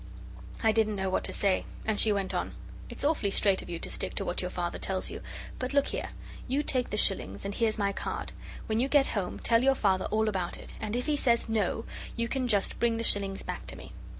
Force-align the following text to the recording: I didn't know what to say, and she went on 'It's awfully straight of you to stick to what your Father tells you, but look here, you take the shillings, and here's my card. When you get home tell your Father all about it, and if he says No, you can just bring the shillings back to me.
I 0.63 0.71
didn't 0.71 0.95
know 0.95 1.11
what 1.11 1.23
to 1.25 1.31
say, 1.31 1.63
and 1.85 1.99
she 1.99 2.11
went 2.11 2.33
on 2.33 2.55
'It's 2.89 3.03
awfully 3.03 3.29
straight 3.29 3.61
of 3.61 3.69
you 3.69 3.77
to 3.77 3.87
stick 3.87 4.15
to 4.15 4.25
what 4.25 4.41
your 4.41 4.49
Father 4.49 4.79
tells 4.79 5.11
you, 5.11 5.21
but 5.59 5.75
look 5.75 5.89
here, 5.89 6.09
you 6.47 6.63
take 6.63 6.89
the 6.89 6.97
shillings, 6.97 7.45
and 7.45 7.53
here's 7.53 7.77
my 7.77 7.93
card. 7.93 8.31
When 8.65 8.79
you 8.79 8.87
get 8.87 9.05
home 9.13 9.37
tell 9.37 9.63
your 9.63 9.75
Father 9.75 10.05
all 10.05 10.27
about 10.27 10.57
it, 10.57 10.73
and 10.79 10.95
if 10.95 11.05
he 11.05 11.15
says 11.15 11.47
No, 11.47 11.85
you 12.15 12.27
can 12.27 12.47
just 12.47 12.79
bring 12.79 12.97
the 12.97 13.03
shillings 13.03 13.43
back 13.43 13.67
to 13.67 13.75
me. 13.75 13.93